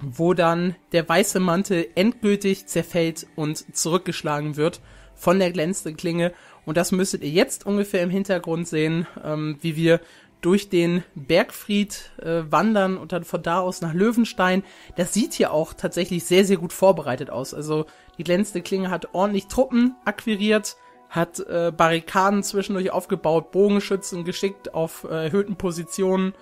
wo 0.00 0.34
dann 0.34 0.74
der 0.92 1.08
weiße 1.08 1.40
Mantel 1.40 1.86
endgültig 1.94 2.66
zerfällt 2.66 3.26
und 3.36 3.76
zurückgeschlagen 3.76 4.56
wird 4.56 4.80
von 5.14 5.38
der 5.38 5.52
glänzenden 5.52 5.96
Klinge. 5.96 6.32
Und 6.64 6.76
das 6.76 6.92
müsstet 6.92 7.22
ihr 7.22 7.30
jetzt 7.30 7.66
ungefähr 7.66 8.02
im 8.02 8.10
Hintergrund 8.10 8.66
sehen, 8.66 9.06
ähm, 9.22 9.58
wie 9.60 9.76
wir 9.76 10.00
durch 10.44 10.68
den 10.68 11.02
Bergfried 11.14 12.12
äh, 12.20 12.42
wandern 12.50 12.98
und 12.98 13.12
dann 13.12 13.24
von 13.24 13.42
da 13.42 13.60
aus 13.60 13.80
nach 13.80 13.94
Löwenstein. 13.94 14.62
Das 14.96 15.14
sieht 15.14 15.32
hier 15.32 15.52
auch 15.52 15.72
tatsächlich 15.72 16.24
sehr, 16.24 16.44
sehr 16.44 16.58
gut 16.58 16.74
vorbereitet 16.74 17.30
aus. 17.30 17.54
Also 17.54 17.86
die 18.18 18.24
glänzende 18.24 18.60
Klinge 18.60 18.90
hat 18.90 19.14
ordentlich 19.14 19.46
Truppen 19.46 19.96
akquiriert, 20.04 20.76
hat 21.08 21.40
äh, 21.40 21.72
Barrikaden 21.74 22.42
zwischendurch 22.42 22.90
aufgebaut, 22.90 23.52
Bogenschützen 23.52 24.24
geschickt 24.24 24.74
auf 24.74 25.04
äh, 25.04 25.24
erhöhten 25.24 25.56
Positionen 25.56 26.34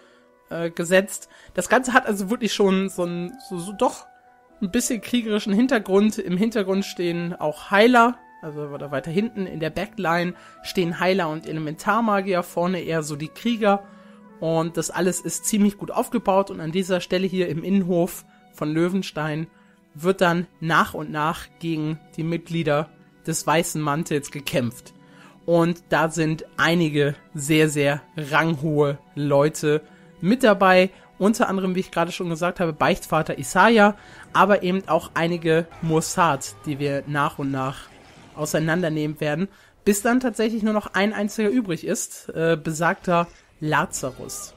äh, 0.51 0.71
gesetzt. 0.71 1.29
Das 1.55 1.69
Ganze 1.69 1.93
hat 1.93 2.07
also 2.07 2.29
wirklich 2.29 2.53
schon 2.53 2.89
so 2.89 3.05
ein, 3.05 3.33
so, 3.49 3.59
so 3.59 3.73
doch 3.73 4.07
ein 4.61 4.73
bisschen 4.73 5.01
kriegerischen 5.01 5.53
Hintergrund. 5.53 6.19
Im 6.19 6.37
Hintergrund 6.37 6.85
stehen 6.85 7.35
auch 7.35 7.71
Heiler, 7.71 8.19
also 8.43 8.63
oder 8.63 8.91
weiter 8.91 9.11
hinten 9.11 9.47
in 9.47 9.61
der 9.61 9.71
Backline 9.71 10.35
stehen 10.63 11.01
Heiler 11.01 11.31
und 11.31 11.47
Elementarmagier, 11.47 12.43
vorne 12.43 12.81
eher 12.81 13.03
so 13.03 13.17
die 13.17 13.29
Krieger. 13.29 13.85
Und 14.41 14.77
das 14.77 14.91
alles 14.91 15.21
ist 15.21 15.47
ziemlich 15.47 15.79
gut 15.79 15.93
aufgebaut 15.93 16.51
und 16.51 16.61
an 16.61 16.73
dieser 16.73 17.01
Stelle 17.01 17.27
hier 17.27 17.49
im 17.49 17.63
Innenhof 17.63 18.25
von 18.53 18.73
Löwenstein 18.73 19.47
wird 19.95 20.21
dann 20.21 20.47
nach 20.61 20.95
und 20.95 21.11
nach 21.11 21.47
gegen 21.61 22.01
die 22.17 22.25
Mitglieder 22.25 22.89
des 23.27 23.47
Weißen 23.47 23.81
Mantels 23.81 24.33
gekämpft. 24.33 24.93
Und 25.47 25.83
da 25.89 26.09
sind 26.09 26.45
einige 26.57 27.15
sehr, 27.35 27.69
sehr 27.69 28.03
ranghohe 28.17 28.99
Leute 29.15 29.83
mit 30.21 30.43
dabei. 30.43 30.91
Unter 31.19 31.49
anderem, 31.49 31.77
wie 31.77 31.81
ich 31.81 31.91
gerade 31.93 32.11
schon 32.11 32.31
gesagt 32.31 32.59
habe, 32.59 32.73
Beichtvater 32.73 33.39
Isaiah, 33.39 33.97
aber 34.33 34.65
eben 34.65 34.89
auch 34.89 35.13
einige 35.15 35.67
Mossad, 35.83 36.57
die 36.67 36.81
wir 36.81 37.05
nach 37.07 37.39
und 37.39 37.53
nach 37.53 37.92
auseinandernehmen 38.37 39.21
werden, 39.21 39.49
bis 39.85 40.03
dann 40.03 40.21
tatsächlich 40.21 40.63
nur 40.63 40.75
noch 40.75 40.95
ein 40.95 41.13
einziger 41.13 41.49
übrig 41.49 41.85
ist, 41.85 42.29
äh, 42.31 42.57
besagter 42.57 43.29
Lazarus. 43.61 44.55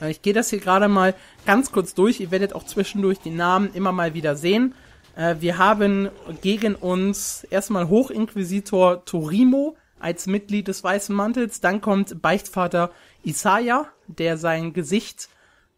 Äh, 0.00 0.10
ich 0.10 0.22
gehe 0.22 0.32
das 0.32 0.50
hier 0.50 0.60
gerade 0.60 0.88
mal 0.88 1.14
ganz 1.46 1.72
kurz 1.72 1.94
durch. 1.94 2.20
Ihr 2.20 2.30
werdet 2.30 2.52
auch 2.52 2.64
zwischendurch 2.64 3.18
die 3.18 3.30
Namen 3.30 3.70
immer 3.74 3.92
mal 3.92 4.14
wieder 4.14 4.36
sehen. 4.36 4.74
Äh, 5.16 5.36
wir 5.40 5.58
haben 5.58 6.10
gegen 6.42 6.74
uns 6.74 7.44
erstmal 7.50 7.88
Hochinquisitor 7.88 9.04
Torimo 9.04 9.76
als 9.98 10.26
Mitglied 10.26 10.68
des 10.68 10.84
Weißen 10.84 11.14
Mantels. 11.14 11.60
Dann 11.60 11.80
kommt 11.80 12.22
Beichtvater 12.22 12.92
Isaiah, 13.24 13.88
der 14.06 14.38
sein 14.38 14.72
Gesicht 14.72 15.28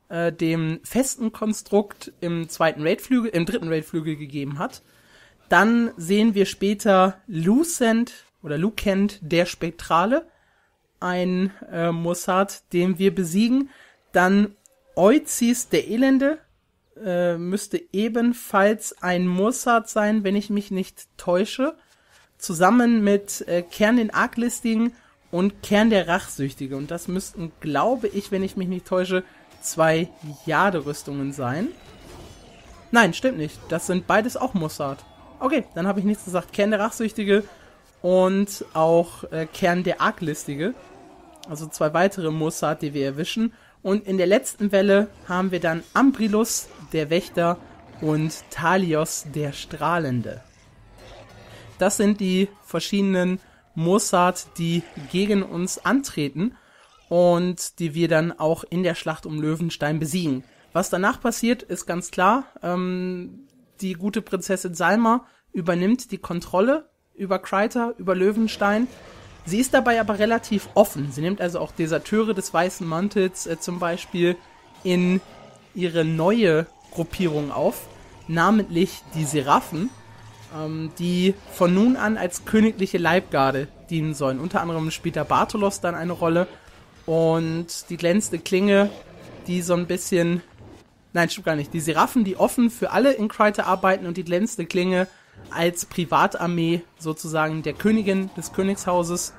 äh, 0.09 0.33
dem 0.33 0.81
festen 0.85 1.33
Konstrukt 1.33 2.13
im 2.21 2.49
zweiten 2.49 2.83
Raidflügel, 2.83 3.31
im 3.31 3.47
dritten 3.47 3.69
Raidflügel 3.69 4.17
gegeben 4.17 4.59
hat. 4.59 4.83
Dann 5.51 5.91
sehen 5.97 6.35
wir 6.35 6.47
später 6.47 7.21
Lucent 7.27 8.25
oder 8.41 8.57
Lucent 8.57 9.19
der 9.21 9.47
Spektrale, 9.47 10.27
ein 11.01 11.51
äh, 11.73 11.91
Mossad, 11.91 12.73
den 12.73 12.99
wir 12.99 13.13
besiegen. 13.13 13.69
Dann 14.13 14.55
Euzis 14.95 15.69
der 15.69 15.89
Elende 15.89 16.39
äh, 17.05 17.37
müsste 17.37 17.83
ebenfalls 17.93 19.03
ein 19.03 19.27
Mossad 19.27 19.89
sein, 19.89 20.23
wenn 20.23 20.37
ich 20.37 20.51
mich 20.51 20.71
nicht 20.71 21.09
täusche. 21.17 21.75
Zusammen 22.39 23.03
mit 23.03 23.47
äh, 23.49 23.63
Kern 23.63 23.97
den 23.97 24.15
Arglistigen 24.15 24.93
und 25.33 25.65
Kern 25.65 25.91
der 25.91 26.07
Rachsüchtige. 26.07 26.77
Und 26.77 26.93
das 26.93 27.09
müssten, 27.09 27.51
glaube 27.61 28.07
ich, 28.07 28.31
wenn 28.31 28.45
ich 28.45 28.57
mich 28.57 28.69
nicht 28.69 28.87
täusche, 28.87 29.25
zwei 29.61 30.09
Jade-Rüstungen 30.47 31.33
sein. 31.33 31.69
Nein, 32.93 33.15
stimmt 33.15 33.39
nicht. 33.39 33.59
Das 33.69 33.89
sind 33.89 34.07
beides 34.07 34.37
auch 34.37 34.55
Mossad. 34.55 35.05
Okay, 35.41 35.65
dann 35.75 35.87
habe 35.87 36.01
ich 36.01 36.05
nichts 36.05 36.27
gesagt. 36.27 36.53
Kern 36.53 36.71
der 36.71 36.81
Rachsüchtige 36.81 37.45
und 38.03 38.65
auch 38.75 39.25
äh, 39.33 39.47
Kern 39.47 39.83
der 39.83 40.01
Arglistige. 40.01 40.75
Also 41.49 41.67
zwei 41.67 41.95
weitere 41.95 42.31
Mossad, 42.31 42.83
die 42.83 42.93
wir 42.93 43.07
erwischen. 43.07 43.55
Und 43.83 44.07
in 44.07 44.19
der 44.19 44.27
letzten 44.27 44.71
Welle 44.71 45.09
haben 45.27 45.51
wir 45.51 45.61
dann 45.61 45.83
Ambrilus, 45.95 46.69
der 46.93 47.09
Wächter, 47.09 47.57
und 48.03 48.33
Talios, 48.51 49.27
der 49.35 49.53
Strahlende. 49.53 50.43
Das 51.79 51.97
sind 51.97 52.21
die 52.21 52.49
verschiedenen 52.65 53.41
Mossad, 53.75 54.47
die 54.59 54.83
gegen 55.11 55.43
uns 55.43 55.85
antreten 55.85 56.55
und 57.09 57.79
die 57.79 57.95
wir 57.95 58.09
dann 58.09 58.33
auch 58.39 58.65
in 58.65 58.83
der 58.83 58.95
Schlacht 58.95 59.27
um 59.27 59.41
Löwenstein 59.41 59.99
besiegen. 59.99 60.45
Was 60.73 60.91
danach 60.91 61.21
passiert, 61.21 61.63
ist 61.63 61.87
ganz 61.87 62.11
klar. 62.11 62.45
Ähm, 62.63 63.47
die 63.81 63.95
gute 63.95 64.23
Prinzessin 64.23 64.75
Salma 64.75 65.27
übernimmt 65.53 66.11
die 66.13 66.19
Kontrolle 66.19 66.89
über 67.15 67.39
Kreiter, 67.39 67.95
über 67.99 68.15
Löwenstein. 68.15 68.87
Sie 69.45 69.59
ist 69.59 69.75
dabei 69.75 70.01
aber 70.01 70.19
relativ 70.19 70.69
offen. 70.75 71.11
Sie 71.13 71.23
nimmt 71.23 71.41
also 71.41 71.59
auch 71.59 71.73
Deserteure 71.73 72.35
des 72.35 72.53
Weißen 72.55 72.87
Mantels 72.87 73.47
äh, 73.47 73.59
zum 73.59 73.79
Beispiel 73.79 74.37
in 74.85 75.21
ihre 75.75 76.05
neue 76.05 76.67
Gruppierung 76.93 77.53
auf, 77.53 77.87
namentlich 78.29 79.03
die 79.15 79.25
Seraphen 79.25 79.91
ähm, 80.55 80.91
die 80.99 81.35
von 81.53 81.75
nun 81.75 81.97
an 81.97 82.17
als 82.17 82.45
königliche 82.45 82.99
Leibgarde 82.99 83.69
dienen 83.89 84.15
sollen. 84.15 84.41
Unter 84.41 84.61
anderem 84.61 84.91
spielt 84.91 85.17
da 85.17 85.25
Bartolos 85.25 85.81
dann 85.81 85.95
eine 85.95 86.13
Rolle 86.13 86.47
und 87.07 87.67
die 87.89 87.97
glänzende 87.97 88.39
Klinge, 88.39 88.91
die 89.47 89.63
so 89.63 89.75
ein 89.75 89.87
bisschen, 89.87 90.43
nein, 91.13 91.31
stimmt 91.31 91.47
gar 91.47 91.57
nicht, 91.57 91.73
die 91.73 91.81
Seraffen, 91.81 92.25
die 92.25 92.37
offen 92.37 92.71
für 92.71 92.91
alle 92.91 93.13
in 93.13 93.29
Kryter 93.29 93.67
arbeiten 93.67 94.07
und 94.07 94.17
die 94.17 94.25
glänzende 94.25 94.67
Klinge 94.67 95.09
als 95.51 95.87
Privatarmee 95.87 96.83
sozusagen 96.99 97.63
der 97.63 97.73
Königin 97.73 98.31
des 98.37 98.53
Königshauses 98.53 99.33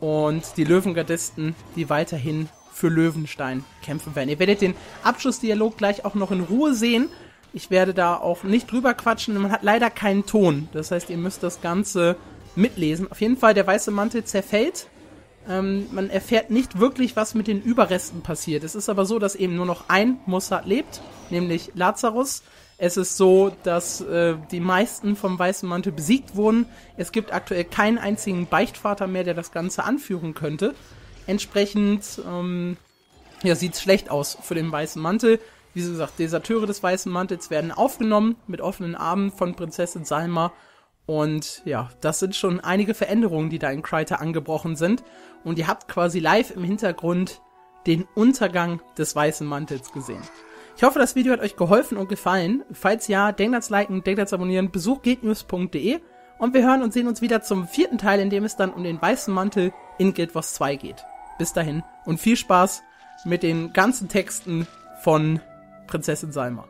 und 0.00 0.56
die 0.56 0.64
Löwengardisten, 0.64 1.54
die 1.76 1.88
weiterhin 1.90 2.48
für 2.72 2.88
Löwenstein 2.88 3.64
kämpfen 3.82 4.16
werden. 4.16 4.28
Ihr 4.28 4.38
werdet 4.38 4.60
den 4.60 4.74
Abschlussdialog 5.04 5.78
gleich 5.78 6.04
auch 6.04 6.14
noch 6.14 6.32
in 6.32 6.40
Ruhe 6.40 6.74
sehen. 6.74 7.08
Ich 7.52 7.70
werde 7.70 7.94
da 7.94 8.16
auch 8.16 8.42
nicht 8.42 8.70
drüber 8.70 8.94
quatschen. 8.94 9.40
Man 9.40 9.52
hat 9.52 9.62
leider 9.62 9.90
keinen 9.90 10.26
Ton. 10.26 10.68
Das 10.72 10.90
heißt, 10.90 11.08
ihr 11.08 11.16
müsst 11.16 11.44
das 11.44 11.60
Ganze 11.60 12.16
mitlesen. 12.56 13.10
Auf 13.10 13.20
jeden 13.20 13.36
Fall, 13.36 13.54
der 13.54 13.66
weiße 13.66 13.92
Mantel 13.92 14.24
zerfällt. 14.24 14.88
Ähm, 15.48 15.86
man 15.92 16.10
erfährt 16.10 16.50
nicht 16.50 16.78
wirklich, 16.78 17.16
was 17.16 17.34
mit 17.34 17.46
den 17.46 17.62
Überresten 17.62 18.22
passiert. 18.22 18.64
Es 18.64 18.74
ist 18.74 18.88
aber 18.88 19.04
so, 19.04 19.18
dass 19.18 19.34
eben 19.34 19.56
nur 19.56 19.66
noch 19.66 19.88
ein 19.88 20.18
Mossad 20.26 20.66
lebt, 20.66 21.00
nämlich 21.30 21.72
Lazarus. 21.74 22.42
Es 22.76 22.96
ist 22.96 23.16
so, 23.16 23.52
dass 23.62 24.00
äh, 24.00 24.36
die 24.50 24.60
meisten 24.60 25.16
vom 25.16 25.38
Weißen 25.38 25.68
Mantel 25.68 25.92
besiegt 25.92 26.34
wurden. 26.34 26.66
Es 26.96 27.12
gibt 27.12 27.32
aktuell 27.32 27.64
keinen 27.64 27.98
einzigen 27.98 28.46
Beichtvater 28.46 29.06
mehr, 29.06 29.24
der 29.24 29.34
das 29.34 29.52
Ganze 29.52 29.84
anführen 29.84 30.34
könnte. 30.34 30.74
Entsprechend 31.26 32.20
ähm, 32.26 32.76
ja, 33.42 33.54
sieht 33.54 33.74
es 33.74 33.82
schlecht 33.82 34.10
aus 34.10 34.36
für 34.42 34.54
den 34.54 34.72
Weißen 34.72 35.00
Mantel. 35.00 35.38
Wie 35.74 35.80
gesagt, 35.80 36.18
Deserteure 36.18 36.66
des 36.66 36.82
Weißen 36.82 37.10
Mantels 37.10 37.50
werden 37.50 37.72
aufgenommen 37.72 38.36
mit 38.46 38.60
offenen 38.60 38.94
Armen 38.94 39.30
von 39.32 39.54
Prinzessin 39.54 40.04
Salma. 40.04 40.52
Und 41.06 41.62
ja, 41.64 41.90
das 42.00 42.18
sind 42.18 42.34
schon 42.34 42.60
einige 42.60 42.94
Veränderungen, 42.94 43.50
die 43.50 43.58
da 43.58 43.70
in 43.70 43.82
Kryter 43.82 44.20
angebrochen 44.20 44.76
sind. 44.76 45.04
Und 45.44 45.58
ihr 45.58 45.68
habt 45.68 45.88
quasi 45.88 46.18
live 46.18 46.50
im 46.50 46.64
Hintergrund 46.64 47.42
den 47.86 48.06
Untergang 48.14 48.80
des 48.96 49.14
Weißen 49.14 49.46
Mantels 49.46 49.92
gesehen. 49.92 50.22
Ich 50.76 50.82
hoffe, 50.82 50.98
das 50.98 51.14
Video 51.14 51.32
hat 51.32 51.40
euch 51.40 51.56
geholfen 51.56 51.98
und 51.98 52.08
gefallen. 52.08 52.64
Falls 52.72 53.06
ja, 53.06 53.32
denkt 53.32 53.54
ans 53.54 53.70
Liken, 53.70 54.02
denkt 54.02 54.18
ans 54.18 54.32
Abonnieren, 54.32 54.70
besucht 54.70 55.04
gatenews.de 55.04 56.00
und 56.38 56.54
wir 56.54 56.66
hören 56.66 56.82
und 56.82 56.92
sehen 56.92 57.06
uns 57.06 57.22
wieder 57.22 57.42
zum 57.42 57.68
vierten 57.68 57.98
Teil, 57.98 58.18
in 58.20 58.30
dem 58.30 58.44
es 58.44 58.56
dann 58.56 58.72
um 58.72 58.82
den 58.82 59.00
weißen 59.00 59.32
Mantel 59.32 59.72
in 59.98 60.14
Guild 60.14 60.34
Wars 60.34 60.54
2 60.54 60.76
geht. 60.76 61.04
Bis 61.38 61.52
dahin 61.52 61.82
und 62.06 62.18
viel 62.18 62.36
Spaß 62.36 62.82
mit 63.24 63.42
den 63.42 63.72
ganzen 63.72 64.08
Texten 64.08 64.66
von 65.02 65.40
Prinzessin 65.86 66.32
Salma. 66.32 66.66